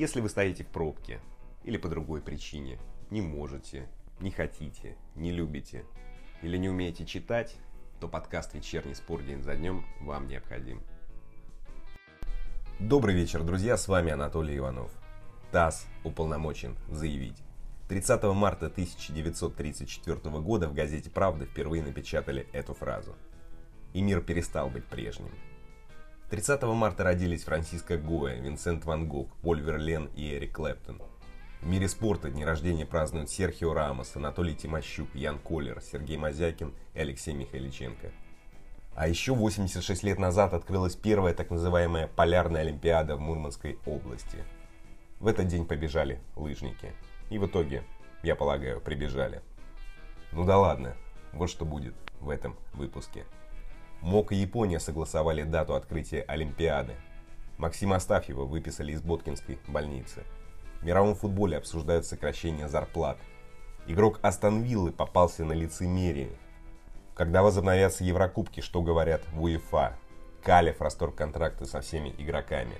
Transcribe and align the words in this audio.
Если 0.00 0.22
вы 0.22 0.30
стоите 0.30 0.64
в 0.64 0.68
пробке 0.68 1.20
или 1.62 1.76
по 1.76 1.86
другой 1.90 2.22
причине, 2.22 2.78
не 3.10 3.20
можете, 3.20 3.86
не 4.18 4.30
хотите, 4.30 4.96
не 5.14 5.30
любите 5.30 5.84
или 6.40 6.56
не 6.56 6.70
умеете 6.70 7.04
читать, 7.04 7.54
то 8.00 8.08
подкаст 8.08 8.54
«Вечерний 8.54 8.94
спор 8.94 9.22
день 9.22 9.42
за 9.42 9.56
днем» 9.56 9.84
вам 10.00 10.26
необходим. 10.26 10.82
Добрый 12.78 13.14
вечер, 13.14 13.42
друзья, 13.42 13.76
с 13.76 13.88
вами 13.88 14.10
Анатолий 14.10 14.56
Иванов. 14.56 14.90
ТАСС 15.52 15.86
уполномочен 16.02 16.76
заявить. 16.88 17.36
30 17.90 18.22
марта 18.22 18.68
1934 18.68 20.18
года 20.40 20.66
в 20.66 20.72
газете 20.72 21.10
«Правда» 21.10 21.44
впервые 21.44 21.82
напечатали 21.82 22.48
эту 22.54 22.72
фразу. 22.72 23.14
И 23.92 24.00
мир 24.00 24.22
перестал 24.22 24.70
быть 24.70 24.86
прежним. 24.86 25.32
30 26.30 26.62
марта 26.62 27.02
родились 27.02 27.42
Франциско 27.42 27.98
Гоя, 27.98 28.36
Винсент 28.36 28.84
Ван 28.84 29.08
Гог, 29.08 29.34
Поль 29.42 29.60
Верлен 29.60 30.08
и 30.14 30.32
Эрик 30.32 30.52
Клэптон. 30.52 31.02
В 31.60 31.66
мире 31.66 31.88
спорта 31.88 32.30
дни 32.30 32.44
рождения 32.44 32.86
празднуют 32.86 33.30
Серхио 33.30 33.74
Рамос, 33.74 34.14
Анатолий 34.14 34.54
Тимощук, 34.54 35.08
Ян 35.14 35.40
Колер, 35.40 35.80
Сергей 35.82 36.16
Мазякин 36.16 36.72
и 36.94 37.00
Алексей 37.00 37.34
Михайличенко. 37.34 38.12
А 38.94 39.08
еще 39.08 39.34
86 39.34 40.04
лет 40.04 40.20
назад 40.20 40.54
открылась 40.54 40.94
первая 40.94 41.34
так 41.34 41.50
называемая 41.50 42.06
Полярная 42.06 42.60
Олимпиада 42.60 43.16
в 43.16 43.20
Мурманской 43.20 43.80
области. 43.84 44.44
В 45.18 45.26
этот 45.26 45.48
день 45.48 45.66
побежали 45.66 46.20
лыжники. 46.36 46.92
И 47.30 47.38
в 47.38 47.46
итоге, 47.46 47.82
я 48.22 48.36
полагаю, 48.36 48.80
прибежали. 48.80 49.42
Ну 50.30 50.44
да 50.44 50.58
ладно, 50.58 50.94
вот 51.32 51.50
что 51.50 51.64
будет 51.64 51.94
в 52.20 52.30
этом 52.30 52.56
выпуске. 52.72 53.24
МОК 54.02 54.32
и 54.32 54.36
Япония 54.36 54.80
согласовали 54.80 55.42
дату 55.42 55.74
открытия 55.74 56.22
Олимпиады. 56.22 56.94
Максима 57.58 57.96
Астафьева 57.96 58.44
выписали 58.44 58.92
из 58.92 59.02
Боткинской 59.02 59.58
больницы. 59.68 60.24
В 60.80 60.84
мировом 60.86 61.14
футболе 61.14 61.58
обсуждают 61.58 62.06
сокращение 62.06 62.68
зарплат. 62.68 63.18
Игрок 63.86 64.18
Астон 64.22 64.62
Виллы 64.62 64.92
попался 64.92 65.44
на 65.44 65.52
лицемерие. 65.52 66.30
Когда 67.14 67.42
возобновятся 67.42 68.02
Еврокубки, 68.02 68.60
что 68.60 68.80
говорят 68.80 69.20
в 69.32 69.42
УЕФА? 69.42 69.94
Калев 70.42 70.80
расторг 70.80 71.16
контракты 71.16 71.66
со 71.66 71.82
всеми 71.82 72.14
игроками. 72.16 72.78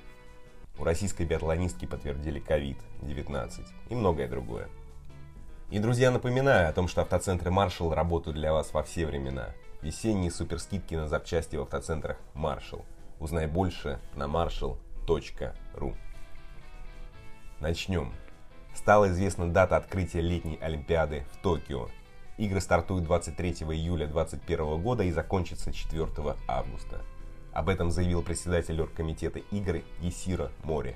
У 0.78 0.84
российской 0.84 1.26
биатлонистки 1.26 1.84
подтвердили 1.84 2.42
COVID-19 2.42 3.66
и 3.90 3.94
многое 3.94 4.28
другое. 4.28 4.68
И, 5.68 5.78
друзья, 5.78 6.10
напоминаю 6.10 6.70
о 6.70 6.72
том, 6.72 6.88
что 6.88 7.02
автоцентры 7.02 7.50
Marshall 7.50 7.92
работают 7.92 8.38
для 8.38 8.54
вас 8.54 8.72
во 8.72 8.82
все 8.82 9.04
времена– 9.04 9.50
Весенние 9.82 10.30
суперскидки 10.30 10.94
на 10.94 11.08
запчасти 11.08 11.56
в 11.56 11.62
автоцентрах 11.62 12.18
Marshall. 12.34 12.84
Узнай 13.18 13.46
больше 13.46 13.98
на 14.14 14.24
marshall.ru. 14.24 15.96
Начнем. 17.60 18.12
Стала 18.74 19.08
известна 19.08 19.50
дата 19.50 19.78
открытия 19.78 20.20
летней 20.20 20.58
Олимпиады 20.60 21.24
в 21.32 21.42
Токио. 21.42 21.88
Игры 22.36 22.60
стартуют 22.60 23.04
23 23.04 23.52
июля 23.70 24.06
2021 24.06 24.82
года 24.82 25.02
и 25.02 25.10
закончатся 25.12 25.72
4 25.72 26.06
августа. 26.46 27.00
Об 27.54 27.70
этом 27.70 27.90
заявил 27.90 28.22
председатель 28.22 28.80
оргкомитета 28.80 29.38
игры 29.50 29.84
Исира 30.02 30.52
Мори. 30.62 30.94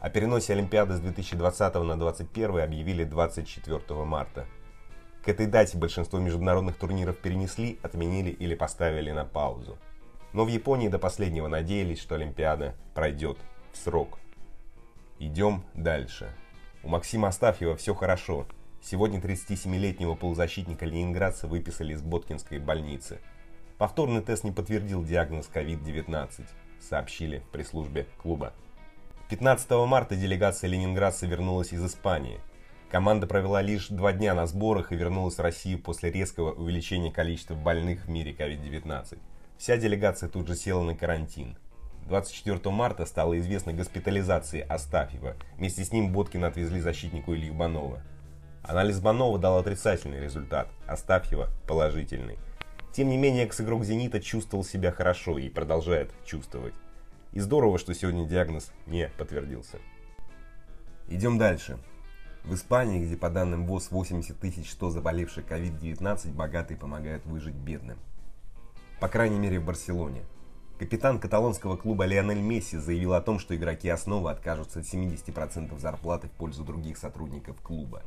О 0.00 0.10
переносе 0.10 0.54
Олимпиады 0.54 0.96
с 0.96 1.00
2020 1.00 1.74
на 1.74 1.96
2021 1.96 2.60
объявили 2.60 3.04
24 3.04 4.04
марта. 4.04 4.46
К 5.22 5.28
этой 5.28 5.46
дате 5.46 5.78
большинство 5.78 6.18
международных 6.18 6.76
турниров 6.76 7.16
перенесли, 7.16 7.78
отменили 7.82 8.30
или 8.30 8.56
поставили 8.56 9.12
на 9.12 9.24
паузу. 9.24 9.78
Но 10.32 10.44
в 10.44 10.48
Японии 10.48 10.88
до 10.88 10.98
последнего 10.98 11.46
надеялись, 11.46 12.00
что 12.00 12.16
Олимпиада 12.16 12.74
пройдет 12.92 13.38
в 13.72 13.76
срок. 13.76 14.18
Идем 15.20 15.62
дальше. 15.74 16.34
У 16.82 16.88
Максима 16.88 17.28
Астафьева 17.28 17.76
все 17.76 17.94
хорошо. 17.94 18.46
Сегодня 18.82 19.20
37-летнего 19.20 20.16
полузащитника 20.16 20.86
ленинградца 20.86 21.46
выписали 21.46 21.92
из 21.92 22.02
Боткинской 22.02 22.58
больницы. 22.58 23.20
Повторный 23.78 24.22
тест 24.22 24.42
не 24.42 24.50
подтвердил 24.50 25.04
диагноз 25.04 25.48
COVID-19, 25.54 26.46
сообщили 26.80 27.38
в 27.38 27.48
пресс-службе 27.50 28.08
клуба. 28.20 28.52
15 29.28 29.70
марта 29.86 30.16
делегация 30.16 30.68
ленинградца 30.68 31.26
вернулась 31.26 31.72
из 31.72 31.84
Испании– 31.84 32.40
Команда 32.92 33.26
провела 33.26 33.62
лишь 33.62 33.88
два 33.88 34.12
дня 34.12 34.34
на 34.34 34.46
сборах 34.46 34.92
и 34.92 34.96
вернулась 34.96 35.36
в 35.36 35.40
Россию 35.40 35.78
после 35.78 36.10
резкого 36.10 36.52
увеличения 36.52 37.10
количества 37.10 37.54
больных 37.54 38.04
в 38.04 38.10
мире 38.10 38.32
COVID-19. 38.38 39.16
Вся 39.56 39.78
делегация 39.78 40.28
тут 40.28 40.46
же 40.46 40.54
села 40.54 40.82
на 40.82 40.94
карантин. 40.94 41.56
24 42.08 42.60
марта 42.70 43.06
стала 43.06 43.38
известна 43.38 43.72
госпитализация 43.72 44.66
Астафьева. 44.66 45.36
Вместе 45.56 45.86
с 45.86 45.92
ним 45.92 46.12
Боткина 46.12 46.48
отвезли 46.48 46.80
защитнику 46.80 47.34
Илью 47.34 47.54
Банова. 47.54 48.02
Анализ 48.62 49.00
Банова 49.00 49.38
дал 49.38 49.56
отрицательный 49.56 50.20
результат, 50.20 50.68
Астафьева– 50.86 51.48
положительный. 51.66 52.36
Тем 52.92 53.08
не 53.08 53.16
менее, 53.16 53.44
экс-игрок 53.44 53.84
«Зенита» 53.84 54.20
чувствовал 54.20 54.64
себя 54.64 54.92
хорошо 54.92 55.38
и 55.38 55.48
продолжает 55.48 56.10
чувствовать. 56.26 56.74
И 57.32 57.40
здорово, 57.40 57.78
что 57.78 57.94
сегодня 57.94 58.28
диагноз 58.28 58.70
не 58.86 59.08
подтвердился. 59.16 59.78
Идем 61.08 61.38
дальше. 61.38 61.78
В 62.44 62.54
Испании, 62.54 63.04
где 63.04 63.16
по 63.16 63.30
данным 63.30 63.66
ВОЗ 63.66 63.92
80 63.92 64.38
тысяч 64.38 64.72
100 64.72 64.90
заболевших 64.90 65.46
COVID-19, 65.46 66.32
богатые 66.34 66.76
помогают 66.76 67.24
выжить 67.24 67.54
бедным. 67.54 67.98
По 69.00 69.08
крайней 69.08 69.38
мере 69.38 69.60
в 69.60 69.64
Барселоне. 69.64 70.22
Капитан 70.78 71.20
каталонского 71.20 71.76
клуба 71.76 72.04
Лионель 72.04 72.40
Месси 72.40 72.78
заявил 72.78 73.14
о 73.14 73.20
том, 73.20 73.38
что 73.38 73.54
игроки 73.54 73.88
основы 73.88 74.30
откажутся 74.30 74.80
от 74.80 74.86
70% 74.86 75.78
зарплаты 75.78 76.26
в 76.26 76.32
пользу 76.32 76.64
других 76.64 76.98
сотрудников 76.98 77.60
клуба. 77.62 78.02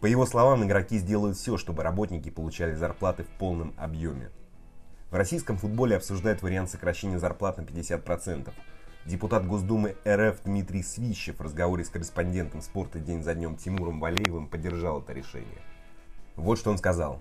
По 0.00 0.06
его 0.06 0.24
словам, 0.24 0.64
игроки 0.64 0.96
сделают 0.98 1.36
все, 1.36 1.56
чтобы 1.56 1.82
работники 1.82 2.30
получали 2.30 2.74
зарплаты 2.74 3.24
в 3.24 3.28
полном 3.38 3.74
объеме. 3.76 4.30
В 5.10 5.16
российском 5.16 5.56
футболе 5.56 5.96
обсуждают 5.96 6.42
вариант 6.42 6.70
сокращения 6.70 7.18
зарплат 7.18 7.56
на 7.58 7.62
50%. 7.62 8.52
Депутат 9.08 9.46
Госдумы 9.46 9.96
РФ 10.06 10.42
Дмитрий 10.44 10.82
Свищев 10.82 11.38
в 11.38 11.40
разговоре 11.40 11.82
с 11.82 11.88
корреспондентом 11.88 12.60
спорта 12.60 13.00
день 13.00 13.22
за 13.22 13.34
днем 13.34 13.56
Тимуром 13.56 14.00
Валеевым 14.00 14.48
поддержал 14.48 15.00
это 15.00 15.14
решение. 15.14 15.62
Вот 16.36 16.58
что 16.58 16.70
он 16.70 16.76
сказал. 16.76 17.18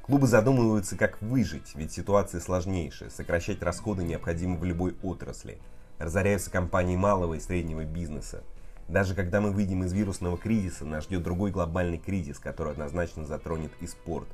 Клубы 0.00 0.26
задумываются, 0.26 0.96
как 0.96 1.20
выжить, 1.20 1.72
ведь 1.74 1.92
ситуация 1.92 2.40
сложнейшая, 2.40 3.10
сокращать 3.10 3.62
расходы 3.62 4.02
необходимо 4.02 4.56
в 4.56 4.64
любой 4.64 4.96
отрасли. 5.02 5.58
Разоряются 5.98 6.50
компании 6.50 6.96
малого 6.96 7.34
и 7.34 7.40
среднего 7.40 7.84
бизнеса. 7.84 8.42
Даже 8.88 9.14
когда 9.14 9.42
мы 9.42 9.50
выйдем 9.50 9.84
из 9.84 9.92
вирусного 9.92 10.38
кризиса, 10.38 10.86
нас 10.86 11.04
ждет 11.04 11.22
другой 11.22 11.50
глобальный 11.50 11.98
кризис, 11.98 12.38
который 12.38 12.72
однозначно 12.72 13.26
затронет 13.26 13.72
и 13.82 13.86
спорт. 13.86 14.28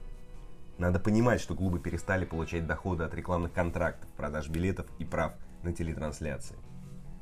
Надо 0.78 1.00
понимать, 1.00 1.40
что 1.40 1.56
клубы 1.56 1.80
перестали 1.80 2.24
получать 2.24 2.64
доходы 2.64 3.02
от 3.02 3.12
рекламных 3.12 3.52
контрактов, 3.52 4.08
продаж 4.16 4.48
билетов 4.48 4.86
и 5.00 5.04
прав 5.04 5.32
на 5.64 5.72
телетрансляции. 5.72 6.54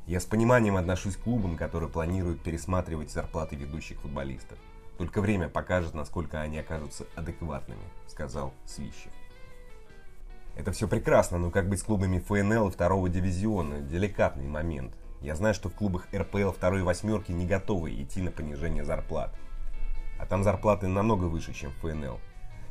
Я 0.06 0.20
с 0.20 0.26
пониманием 0.26 0.76
отношусь 0.76 1.16
к 1.16 1.22
клубам, 1.22 1.56
которые 1.56 1.88
планируют 1.88 2.42
пересматривать 2.42 3.10
зарплаты 3.10 3.56
ведущих 3.56 3.98
футболистов. 4.00 4.58
Только 4.98 5.22
время 5.22 5.48
покажет, 5.48 5.94
насколько 5.94 6.42
они 6.42 6.58
окажутся 6.58 7.06
адекватными, 7.16 7.82
сказал 8.06 8.52
Свищев. 8.66 9.10
Это 10.56 10.72
все 10.72 10.86
прекрасно, 10.88 11.38
но 11.38 11.50
как 11.50 11.70
быть 11.70 11.80
с 11.80 11.82
клубами 11.82 12.18
ФНЛ 12.18 12.68
и 12.68 12.70
второго 12.70 13.08
дивизиона? 13.08 13.80
Деликатный 13.80 14.46
момент. 14.46 14.94
Я 15.22 15.36
знаю, 15.36 15.54
что 15.54 15.70
в 15.70 15.74
клубах 15.74 16.06
РПЛ 16.14 16.50
второй 16.50 16.82
восьмерки 16.82 17.32
не 17.32 17.46
готовы 17.46 17.94
идти 17.94 18.20
на 18.20 18.30
понижение 18.30 18.84
зарплат. 18.84 19.34
А 20.18 20.26
там 20.26 20.44
зарплаты 20.44 20.86
намного 20.86 21.24
выше, 21.24 21.54
чем 21.54 21.70
в 21.70 21.76
ФНЛ. 21.80 22.20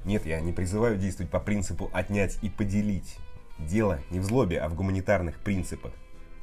Нет, 0.05 0.27
я 0.27 0.39
не 0.39 0.53
призываю 0.53 0.97
действовать 0.97 1.31
по 1.31 1.39
принципу 1.39 1.89
«отнять 1.93 2.37
и 2.43 2.49
поделить». 2.49 3.17
Дело 3.57 3.99
не 4.11 4.19
в 4.19 4.23
злобе, 4.23 4.59
а 4.59 4.69
в 4.69 4.75
гуманитарных 4.75 5.39
принципах. 5.39 5.93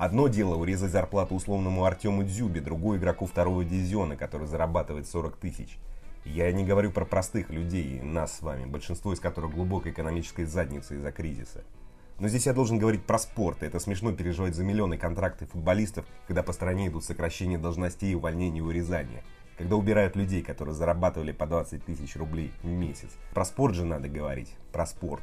Одно 0.00 0.28
дело 0.28 0.54
урезать 0.54 0.92
зарплату 0.92 1.34
условному 1.34 1.84
Артему 1.84 2.22
Дзюбе, 2.24 2.62
другой 2.62 2.96
игроку 2.96 3.26
второго 3.26 3.66
дивизиона, 3.66 4.16
который 4.16 4.46
зарабатывает 4.46 5.06
40 5.06 5.36
тысяч. 5.36 5.76
Я 6.24 6.50
не 6.52 6.64
говорю 6.64 6.90
про 6.90 7.04
простых 7.04 7.50
людей, 7.50 8.00
нас 8.00 8.38
с 8.38 8.40
вами, 8.40 8.64
большинство 8.64 9.12
из 9.12 9.20
которых 9.20 9.52
глубокой 9.52 9.92
экономической 9.92 10.44
задницы 10.46 10.94
из-за 10.94 11.12
кризиса. 11.12 11.64
Но 12.18 12.28
здесь 12.28 12.46
я 12.46 12.54
должен 12.54 12.78
говорить 12.78 13.04
про 13.04 13.18
спорт, 13.18 13.62
и 13.62 13.66
это 13.66 13.78
смешно 13.78 14.12
переживать 14.12 14.54
за 14.54 14.64
миллионы 14.64 14.96
контракты 14.96 15.44
футболистов, 15.44 16.06
когда 16.26 16.42
по 16.42 16.54
стране 16.54 16.86
идут 16.88 17.04
сокращения 17.04 17.58
должностей, 17.58 18.14
увольнения 18.14 18.60
и 18.60 18.62
урезания. 18.62 19.22
Когда 19.58 19.76
убирают 19.76 20.16
людей, 20.16 20.40
которые 20.40 20.74
зарабатывали 20.74 21.32
по 21.32 21.46
20 21.46 21.84
тысяч 21.84 22.16
рублей 22.16 22.52
в 22.62 22.68
месяц. 22.68 23.10
Про 23.34 23.44
спорт 23.44 23.74
же 23.74 23.84
надо 23.84 24.08
говорить, 24.08 24.56
про 24.72 24.86
спорт. 24.86 25.22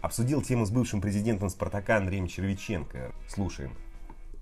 Обсудил 0.00 0.40
тему 0.40 0.64
с 0.64 0.70
бывшим 0.70 1.02
президентом 1.02 1.50
«Спартака» 1.50 1.98
Андреем 1.98 2.26
Червиченко. 2.26 3.12
Слушаем. 3.28 3.72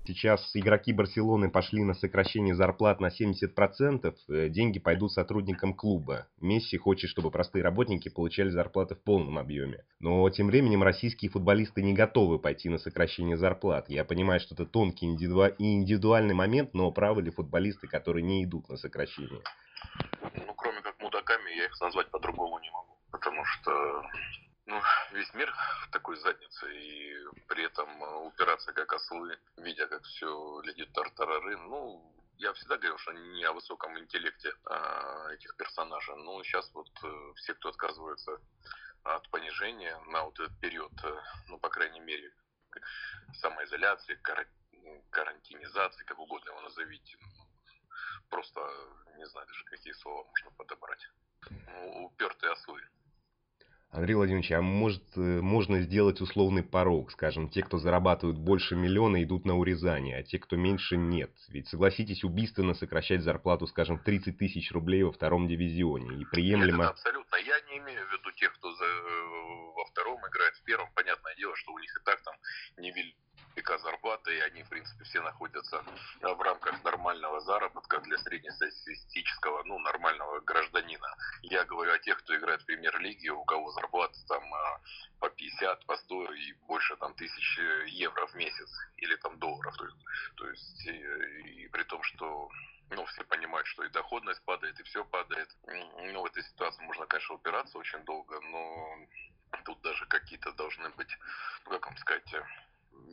Сейчас 0.05 0.51
игроки 0.55 0.93
Барселоны 0.93 1.49
пошли 1.49 1.83
на 1.83 1.93
сокращение 1.93 2.55
зарплат 2.55 2.99
на 2.99 3.09
70%, 3.09 4.15
э, 4.29 4.49
деньги 4.49 4.79
пойдут 4.79 5.11
сотрудникам 5.11 5.73
клуба. 5.73 6.27
Месси 6.39 6.77
хочет, 6.77 7.09
чтобы 7.09 7.31
простые 7.31 7.63
работники 7.63 8.09
получали 8.09 8.49
зарплаты 8.49 8.95
в 8.95 9.03
полном 9.03 9.37
объеме. 9.37 9.83
Но 9.99 10.29
тем 10.29 10.47
временем 10.47 10.83
российские 10.83 11.31
футболисты 11.31 11.81
не 11.81 11.93
готовы 11.93 12.39
пойти 12.39 12.69
на 12.69 12.77
сокращение 12.77 13.37
зарплат. 13.37 13.89
Я 13.89 14.05
понимаю, 14.05 14.39
что 14.39 14.55
это 14.55 14.65
тонкий 14.65 15.05
индивиду... 15.05 15.45
и 15.57 15.73
индивидуальный 15.73 16.33
момент, 16.33 16.73
но 16.73 16.91
правы 16.91 17.21
ли 17.21 17.31
футболисты, 17.31 17.87
которые 17.87 18.23
не 18.23 18.43
идут 18.43 18.69
на 18.69 18.77
сокращение? 18.77 19.41
Ну, 20.35 20.53
кроме 20.55 20.81
как 20.81 20.99
мудаками, 21.01 21.57
я 21.57 21.65
их 21.65 21.81
назвать 21.81 22.09
по-другому 22.09 22.59
не 22.59 22.69
могу. 22.71 22.97
Потому 23.11 23.43
что 23.45 24.03
ну, 24.73 24.81
весь 25.11 25.31
мир 25.33 25.53
в 25.83 25.91
такой 25.91 26.15
заднице, 26.17 26.65
и 26.75 27.15
при 27.47 27.63
этом 27.63 28.01
упираться 28.25 28.73
как 28.73 28.91
ослы, 28.93 29.37
видя, 29.57 29.87
как 29.87 30.03
все 30.03 30.61
летит 30.61 30.91
тартарары, 30.93 31.57
ну, 31.57 32.11
я 32.37 32.53
всегда 32.53 32.77
говорил, 32.77 32.97
что 32.97 33.11
не 33.11 33.43
о 33.43 33.53
высоком 33.53 33.97
интеллекте 33.99 34.51
а, 34.65 35.29
этих 35.31 35.55
персонажей, 35.55 36.15
но 36.15 36.41
сейчас 36.43 36.69
вот 36.73 36.89
э, 37.03 37.33
все, 37.35 37.53
кто 37.53 37.69
отказывается 37.69 38.41
от 39.03 39.29
понижения 39.29 39.95
на 40.07 40.23
вот 40.23 40.39
этот 40.39 40.59
период, 40.59 40.91
э, 41.03 41.21
ну, 41.49 41.59
по 41.59 41.69
крайней 41.69 41.99
мере, 41.99 42.33
самоизоляции, 43.33 44.15
кар 44.15 44.47
карантинизации, 45.11 46.03
как 46.03 46.19
угодно 46.19 46.49
его 46.49 46.61
назовите, 46.61 47.17
просто 48.29 48.59
не 49.15 49.25
знаю 49.27 49.47
даже, 49.47 49.63
какие 49.65 49.93
слова 49.93 50.23
можно 50.25 50.51
подобрать. 50.57 51.07
Ну, 51.67 52.05
упертые 52.05 52.51
ослы. 52.51 52.81
Андрей 53.93 54.15
Владимирович, 54.15 54.51
а 54.51 54.61
может 54.61 55.03
э, 55.15 55.19
можно 55.19 55.81
сделать 55.81 56.19
условный 56.19 56.63
порог, 56.63 57.11
скажем, 57.11 57.47
те, 57.47 57.61
кто 57.61 57.77
зарабатывают 57.77 58.39
больше 58.39 58.75
миллиона, 58.75 59.23
идут 59.23 59.45
на 59.45 59.55
урезание, 59.55 60.17
а 60.17 60.23
те, 60.23 60.39
кто 60.39 60.55
меньше, 60.55 60.97
нет. 60.97 61.29
Ведь, 61.49 61.67
согласитесь, 61.67 62.23
убийственно 62.23 62.73
сокращать 62.73 63.21
зарплату, 63.21 63.67
скажем, 63.67 63.99
30 63.99 64.35
тысяч 64.39 64.71
рублей 64.71 65.03
во 65.03 65.11
втором 65.11 65.47
дивизионе. 65.47 66.19
И 66.19 66.25
приемлемо... 66.25 66.85
Нет, 66.85 66.91
абсолютно. 66.91 67.35
Я 67.35 67.61
не 67.69 67.77
имею 67.77 68.01
в 68.07 68.11
виду 68.13 68.31
тех, 68.31 68.51
кто 68.55 68.73
за... 68.73 68.83
Э, 68.83 69.73
во 69.75 69.85
втором 69.85 70.19
играет 70.27 70.55
в 70.55 70.63
первом. 70.63 70.89
Понятное 70.95 71.35
дело, 71.35 71.55
что 71.55 71.71
у 71.71 71.77
них 71.77 71.95
и 71.95 72.03
так 72.03 72.19
там 72.23 72.33
невелик 72.77 73.15
пика 73.73 73.77
зарплаты, 73.77 74.37
и 74.37 74.41
они, 74.41 74.63
в 74.63 74.69
принципе, 74.69 75.03
все 75.03 75.21
находятся 75.21 75.83
в 76.21 76.41
рамках 76.41 76.83
нормального 76.83 77.41
заработка 77.41 77.99
для 77.99 78.17
среднестатистического, 78.17 79.63
ну, 79.63 79.79
нормального 79.79 80.39
гражданина. 80.41 81.07
Я 81.41 81.63
говорю 81.65 81.93
о 81.93 81.99
тех, 81.99 82.17
кто 82.19 82.35
играет 82.35 82.61
в 82.61 82.65
премьер-лиге, 82.65 83.31
у 83.31 83.43
кого 83.45 83.71
зарплата 83.71 84.17
там 84.27 84.53
а, 84.53 84.81
по 85.19 85.29
50, 85.29 85.85
по 85.85 85.97
100 85.97 86.33
и 86.33 86.53
больше 86.67 86.95
там 86.97 87.13
тысяч 87.15 87.59
евро 87.87 88.27
в 88.27 88.35
месяц, 88.35 88.69
или 88.97 89.15
там 89.15 89.39
долларов. 89.39 89.75
То 89.77 89.85
есть, 89.85 89.97
то 90.35 90.49
есть 90.49 90.85
и, 90.87 91.63
и 91.63 91.67
при 91.69 91.83
том, 91.83 92.01
что 92.03 92.49
ну, 92.91 93.05
все 93.05 93.23
понимают, 93.23 93.67
что 93.67 93.83
и 93.83 93.89
доходность 93.89 94.43
падает, 94.45 94.79
и 94.79 94.83
все 94.83 95.03
падает. 95.05 95.49
Ну, 95.67 96.21
в 96.21 96.25
этой 96.25 96.43
ситуации 96.43 96.83
можно, 96.83 97.05
конечно, 97.05 97.35
упираться 97.35 97.77
очень 97.77 98.03
долго, 98.05 98.39
но 98.41 98.97
тут 99.65 99.81
даже 99.81 100.05
какие-то 100.07 100.51
должны 100.53 100.89
быть, 100.89 101.17
ну, 101.65 101.71
как 101.71 101.85
вам 101.85 101.97
сказать, 101.97 102.35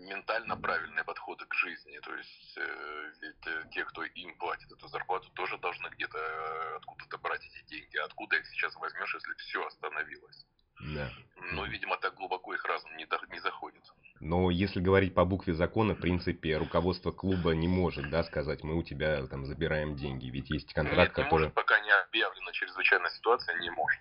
ментально 0.01 0.57
правильные 0.57 1.05
подходы 1.05 1.45
к 1.47 1.55
жизни. 1.55 1.99
То 2.01 2.15
есть 2.15 2.57
э, 2.57 3.13
ведь 3.23 3.47
э, 3.47 3.65
те, 3.73 3.85
кто 3.85 4.03
им 4.05 4.37
платит 4.39 4.71
эту 4.73 4.89
зарплату, 4.89 5.31
тоже 5.35 5.59
должны 5.59 5.89
где-то 5.89 6.19
э, 6.19 6.77
откуда-то 6.77 7.19
брать 7.19 7.45
эти 7.45 7.63
деньги. 7.67 7.97
Откуда 7.99 8.37
их 8.37 8.47
сейчас 8.47 8.75
возьмешь, 8.77 9.15
если 9.15 9.35
все 9.35 9.67
остановилось? 9.67 10.47
Да. 10.81 11.11
Но, 11.53 11.67
видимо, 11.67 11.99
так 11.99 12.15
глубоко 12.15 12.55
их 12.55 12.65
разум 12.65 12.97
не, 12.97 13.07
не 13.33 13.41
заходит. 13.41 13.83
Но 14.21 14.51
если 14.51 14.81
говорить 14.81 15.15
по 15.15 15.25
букве 15.25 15.55
закона, 15.55 15.95
в 15.95 16.01
принципе, 16.01 16.57
руководство 16.57 17.11
клуба 17.11 17.53
не 17.53 17.69
может, 17.69 18.11
да, 18.11 18.23
сказать, 18.25 18.63
мы 18.63 18.77
у 18.77 18.83
тебя 18.83 19.27
там 19.27 19.45
забираем 19.47 19.97
деньги, 19.97 20.27
ведь 20.27 20.51
есть 20.51 20.73
контракт, 20.73 21.17
Нет, 21.17 21.19
не 21.19 21.25
который... 21.25 21.41
Может, 21.43 21.55
пока 21.55 21.81
не 21.81 21.91
объявлена 21.91 22.53
чрезвычайная 22.53 23.11
ситуация, 23.11 23.59
не 23.61 23.71
может 23.71 24.01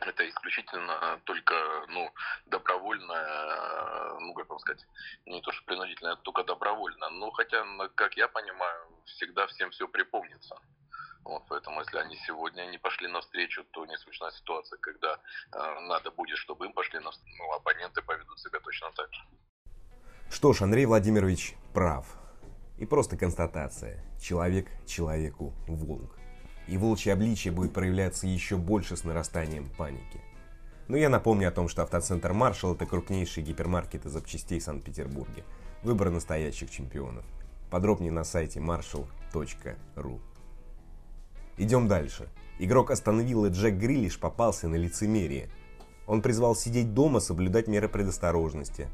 это 0.00 0.28
исключительно 0.28 1.20
только 1.24 1.54
ну, 1.88 2.10
добровольно, 2.46 4.16
ну 4.20 4.34
как 4.34 4.48
вам 4.48 4.58
сказать, 4.58 4.86
не 5.26 5.40
то 5.40 5.52
что 5.52 5.64
принудительно, 5.64 6.08
это 6.08 6.22
только 6.22 6.44
добровольно. 6.44 7.08
Но 7.10 7.30
хотя, 7.30 7.64
как 7.94 8.16
я 8.16 8.28
понимаю, 8.28 8.86
всегда 9.06 9.46
всем 9.46 9.70
все 9.70 9.88
припомнится. 9.88 10.56
Вот, 11.24 11.42
поэтому 11.48 11.80
если 11.80 11.98
они 11.98 12.16
сегодня 12.26 12.66
не 12.66 12.78
пошли 12.78 13.06
навстречу, 13.08 13.64
то 13.72 13.84
не 13.84 13.94
исключена 13.94 14.30
ситуация, 14.30 14.78
когда 14.78 15.20
э, 15.52 15.80
надо 15.80 16.10
будет, 16.10 16.38
чтобы 16.38 16.64
им 16.66 16.72
пошли 16.72 16.98
навстречу, 16.98 17.42
ну, 17.42 17.52
оппоненты 17.52 18.00
поведут 18.00 18.40
себя 18.40 18.58
точно 18.60 18.90
так 18.92 19.12
же. 19.12 19.20
Что 20.30 20.52
ж, 20.52 20.62
Андрей 20.62 20.86
Владимирович 20.86 21.54
прав. 21.74 22.06
И 22.78 22.86
просто 22.86 23.18
констатация. 23.18 24.02
Человек 24.18 24.68
человеку 24.86 25.52
волк 25.68 26.19
и 26.70 26.78
волчье 26.78 27.12
обличие 27.12 27.52
будет 27.52 27.72
проявляться 27.72 28.28
еще 28.28 28.56
больше 28.56 28.96
с 28.96 29.02
нарастанием 29.02 29.68
паники. 29.76 30.20
Но 30.86 30.96
я 30.96 31.08
напомню 31.08 31.48
о 31.48 31.52
том, 31.52 31.68
что 31.68 31.82
автоцентр 31.82 32.32
«Маршал»— 32.32 32.74
это 32.76 32.86
крупнейший 32.86 33.42
гипермаркет 33.42 34.06
из 34.06 34.12
запчастей 34.12 34.60
Санкт-Петербурге. 34.60 35.44
Выбор 35.82 36.10
настоящих 36.10 36.70
чемпионов. 36.70 37.24
Подробнее 37.70 38.12
на 38.12 38.22
сайте 38.22 38.60
marshall.ru. 38.60 40.20
Идем 41.58 41.88
дальше. 41.88 42.28
Игрок 42.60 42.90
остановил 42.90 43.46
Джек 43.48 43.74
Грилиш 43.74 44.18
попался 44.18 44.68
на 44.68 44.76
лицемерие. 44.76 45.50
Он 46.06 46.22
призвал 46.22 46.54
сидеть 46.54 46.94
дома, 46.94 47.18
соблюдать 47.20 47.66
меры 47.66 47.88
предосторожности. 47.88 48.88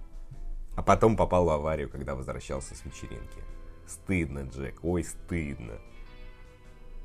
А 0.76 0.82
потом 0.82 1.16
попал 1.16 1.44
в 1.44 1.50
аварию, 1.50 1.90
когда 1.90 2.14
возвращался 2.14 2.74
с 2.74 2.84
вечеринки. 2.84 3.42
Стыдно, 3.86 4.40
Джек, 4.40 4.78
ой, 4.82 5.04
стыдно. 5.04 5.74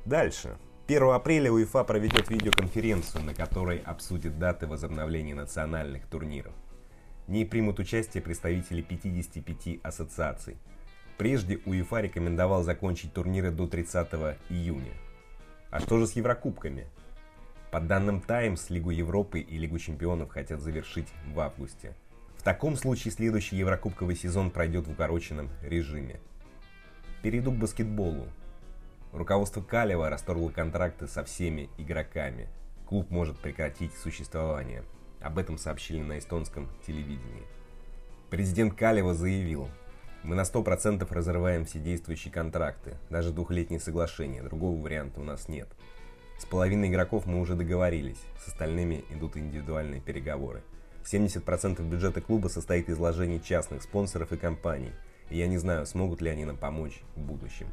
Дальше. 0.04 0.56
1 0.88 1.02
апреля 1.10 1.52
УЕФА 1.52 1.84
проведет 1.84 2.28
видеоконференцию, 2.28 3.24
на 3.24 3.34
которой 3.34 3.78
обсудит 3.78 4.38
даты 4.38 4.66
возобновления 4.66 5.34
национальных 5.34 6.06
турниров. 6.06 6.52
В 7.26 7.30
ней 7.30 7.46
примут 7.46 7.78
участие 7.78 8.22
представители 8.22 8.82
55 8.82 9.78
ассоциаций. 9.82 10.56
Прежде 11.18 11.60
УЕФА 11.66 12.00
рекомендовал 12.00 12.64
закончить 12.64 13.12
турниры 13.12 13.52
до 13.52 13.68
30 13.68 14.08
июня. 14.48 14.92
А 15.70 15.78
что 15.78 15.98
же 15.98 16.06
с 16.06 16.12
Еврокубками? 16.12 16.88
По 17.70 17.80
данным 17.80 18.20
Times, 18.20 18.68
Лигу 18.70 18.90
Европы 18.90 19.38
и 19.38 19.56
Лигу 19.56 19.78
Чемпионов 19.78 20.30
хотят 20.30 20.60
завершить 20.60 21.08
в 21.32 21.38
августе. 21.38 21.94
В 22.36 22.42
таком 22.42 22.74
случае 22.76 23.12
следующий 23.12 23.56
Еврокубковый 23.56 24.16
сезон 24.16 24.50
пройдет 24.50 24.88
в 24.88 24.90
укороченном 24.90 25.48
режиме. 25.62 26.20
Перейду 27.22 27.52
к 27.52 27.56
баскетболу. 27.56 28.26
Руководство 29.12 29.60
Калева 29.60 30.08
расторгло 30.08 30.48
контракты 30.48 31.06
со 31.06 31.22
всеми 31.22 31.68
игроками. 31.76 32.48
Клуб 32.86 33.10
может 33.10 33.38
прекратить 33.38 33.94
существование. 33.94 34.84
Об 35.20 35.36
этом 35.36 35.58
сообщили 35.58 36.00
на 36.00 36.18
эстонском 36.18 36.66
телевидении. 36.86 37.42
Президент 38.30 38.74
Калева 38.74 39.12
заявил, 39.12 39.68
мы 40.22 40.34
на 40.34 40.42
100% 40.42 41.06
разрываем 41.12 41.66
все 41.66 41.78
действующие 41.78 42.32
контракты, 42.32 42.96
даже 43.10 43.32
двухлетние 43.32 43.80
соглашения, 43.80 44.42
другого 44.42 44.80
варианта 44.80 45.20
у 45.20 45.24
нас 45.24 45.46
нет. 45.46 45.68
С 46.38 46.46
половиной 46.46 46.88
игроков 46.88 47.26
мы 47.26 47.38
уже 47.38 47.54
договорились, 47.54 48.20
с 48.42 48.48
остальными 48.48 49.04
идут 49.10 49.36
индивидуальные 49.36 50.00
переговоры. 50.00 50.62
70% 51.04 51.82
бюджета 51.82 52.22
клуба 52.22 52.48
состоит 52.48 52.88
из 52.88 52.96
вложений 52.96 53.42
частных 53.44 53.82
спонсоров 53.82 54.32
и 54.32 54.38
компаний, 54.38 54.92
и 55.28 55.36
я 55.36 55.48
не 55.48 55.58
знаю, 55.58 55.84
смогут 55.84 56.22
ли 56.22 56.30
они 56.30 56.46
нам 56.46 56.56
помочь 56.56 57.02
в 57.14 57.20
будущем 57.20 57.66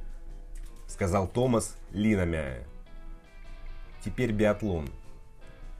сказал 0.89 1.27
Томас 1.27 1.77
Линамяя. 1.91 2.65
Теперь 4.03 4.31
биатлон. 4.31 4.89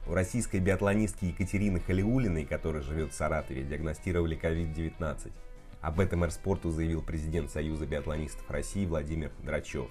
У 0.06 0.14
российской 0.14 0.60
биатлонистки 0.60 1.26
Екатерины 1.26 1.80
Халиулиной, 1.80 2.46
которая 2.46 2.82
живет 2.82 3.12
в 3.12 3.14
Саратове, 3.14 3.64
диагностировали 3.64 4.38
COVID-19. 4.40 5.32
Об 5.80 6.00
этом 6.00 6.24
Эрспорту 6.24 6.70
заявил 6.70 7.02
президент 7.02 7.50
Союза 7.50 7.86
биатлонистов 7.86 8.48
России 8.50 8.86
Владимир 8.86 9.32
Драчев. 9.42 9.88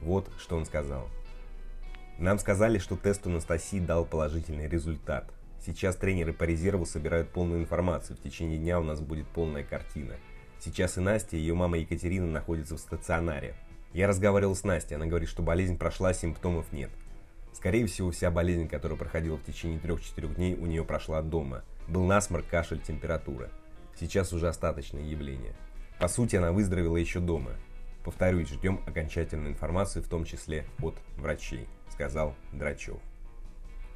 Вот 0.00 0.28
что 0.38 0.56
он 0.56 0.66
сказал. 0.66 1.08
Нам 2.18 2.38
сказали, 2.38 2.78
что 2.78 2.96
тест 2.96 3.26
у 3.26 3.30
Анастасии 3.30 3.78
дал 3.78 4.04
положительный 4.04 4.68
результат. 4.68 5.32
Сейчас 5.64 5.96
тренеры 5.96 6.32
по 6.32 6.44
резерву 6.44 6.86
собирают 6.86 7.30
полную 7.30 7.60
информацию. 7.60 8.16
В 8.16 8.22
течение 8.22 8.58
дня 8.58 8.80
у 8.80 8.82
нас 8.82 9.00
будет 9.00 9.26
полная 9.28 9.62
картина. 9.62 10.16
Сейчас 10.58 10.98
и 10.98 11.00
Настя, 11.00 11.36
и 11.36 11.40
ее 11.40 11.54
мама 11.54 11.78
Екатерина 11.78 12.26
находятся 12.26 12.76
в 12.76 12.80
стационаре. 12.80 13.54
Я 13.92 14.06
разговаривал 14.06 14.54
с 14.54 14.62
Настей, 14.62 14.96
она 14.96 15.06
говорит, 15.06 15.28
что 15.28 15.42
болезнь 15.42 15.76
прошла, 15.76 16.12
симптомов 16.12 16.72
нет. 16.72 16.90
Скорее 17.52 17.86
всего, 17.86 18.10
вся 18.12 18.30
болезнь, 18.30 18.68
которая 18.68 18.96
проходила 18.96 19.36
в 19.36 19.44
течение 19.44 19.80
3-4 19.80 20.34
дней, 20.34 20.54
у 20.54 20.66
нее 20.66 20.84
прошла 20.84 21.22
дома. 21.22 21.64
Был 21.88 22.04
насморк, 22.04 22.46
кашель, 22.46 22.80
температура. 22.80 23.50
Сейчас 23.98 24.32
уже 24.32 24.48
остаточное 24.48 25.02
явление. 25.02 25.54
По 25.98 26.06
сути, 26.06 26.36
она 26.36 26.52
выздоровела 26.52 26.96
еще 26.96 27.18
дома. 27.18 27.50
Повторюсь, 28.04 28.48
ждем 28.48 28.80
окончательной 28.86 29.50
информации, 29.50 30.00
в 30.00 30.08
том 30.08 30.24
числе 30.24 30.64
от 30.80 30.96
врачей, 31.16 31.68
сказал 31.90 32.34
Драчев. 32.52 32.98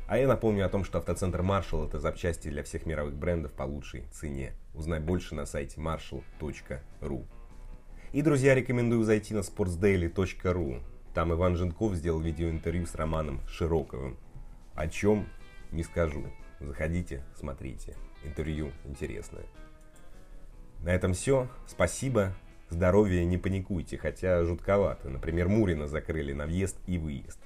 А 0.06 0.18
я 0.18 0.28
напомню 0.28 0.66
о 0.66 0.68
том, 0.68 0.84
что 0.84 0.98
автоцентр 0.98 1.40
Marshall 1.40 1.86
это 1.86 1.98
запчасти 1.98 2.48
для 2.48 2.62
всех 2.62 2.84
мировых 2.84 3.14
брендов 3.14 3.52
по 3.52 3.62
лучшей 3.62 4.04
цене. 4.12 4.52
Узнай 4.74 5.00
больше 5.00 5.34
на 5.34 5.46
сайте 5.46 5.80
marshall.ru. 5.80 7.26
И, 8.14 8.22
друзья, 8.22 8.54
рекомендую 8.54 9.02
зайти 9.02 9.34
на 9.34 9.40
sportsdaily.ru. 9.40 10.82
Там 11.14 11.32
Иван 11.32 11.56
Женков 11.56 11.96
сделал 11.96 12.20
видеоинтервью 12.20 12.86
с 12.86 12.94
Романом 12.94 13.40
Широковым. 13.48 14.16
О 14.76 14.86
чем 14.86 15.26
не 15.72 15.82
скажу. 15.82 16.22
Заходите, 16.60 17.24
смотрите. 17.34 17.96
Интервью 18.22 18.70
интересное. 18.84 19.42
На 20.84 20.90
этом 20.90 21.12
все. 21.12 21.48
Спасибо. 21.66 22.32
Здоровья, 22.70 23.24
не 23.24 23.36
паникуйте, 23.36 23.98
хотя 23.98 24.44
жутковато. 24.44 25.08
Например, 25.10 25.48
Мурина 25.48 25.88
закрыли 25.88 26.32
на 26.32 26.46
въезд 26.46 26.76
и 26.86 26.98
выезд. 26.98 27.40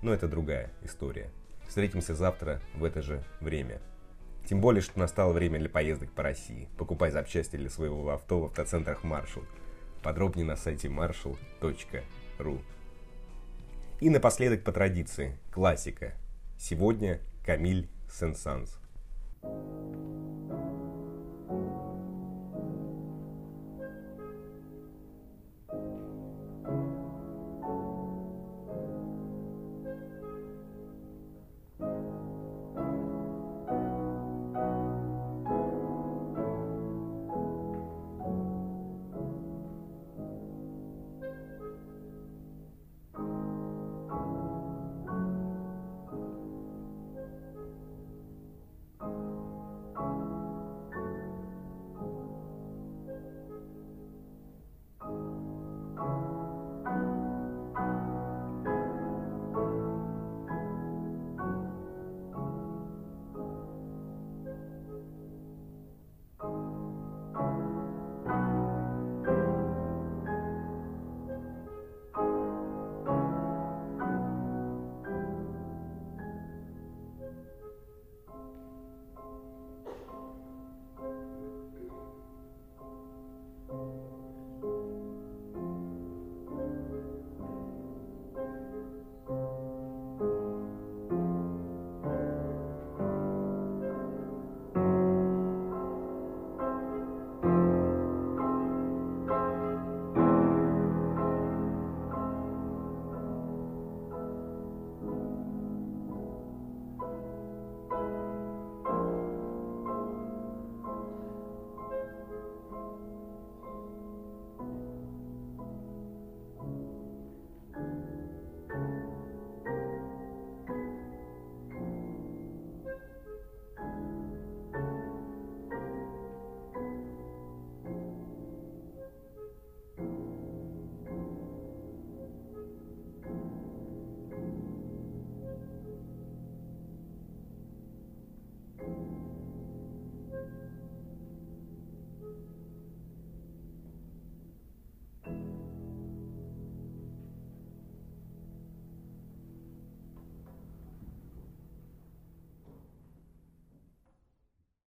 Но 0.00 0.14
это 0.14 0.28
другая 0.28 0.70
история. 0.84 1.32
Встретимся 1.66 2.14
завтра 2.14 2.60
в 2.76 2.84
это 2.84 3.02
же 3.02 3.24
время. 3.40 3.80
Тем 4.48 4.62
более, 4.62 4.80
что 4.80 4.98
настало 4.98 5.34
время 5.34 5.58
для 5.58 5.68
поездок 5.68 6.10
по 6.12 6.22
России. 6.22 6.70
Покупай 6.78 7.10
запчасти 7.10 7.56
для 7.56 7.68
своего 7.68 8.08
авто 8.08 8.40
в 8.40 8.44
автоцентрах 8.46 9.04
Marshall. 9.04 9.44
Подробнее 10.02 10.46
на 10.46 10.56
сайте 10.56 10.88
marshall.ru. 10.88 12.62
И 14.00 14.08
напоследок 14.08 14.64
по 14.64 14.72
традиции, 14.72 15.38
классика. 15.52 16.14
Сегодня 16.58 17.20
Камиль 17.44 17.90
Сен-Санс. 18.10 18.78
thank 19.40 19.52
you 19.52 19.87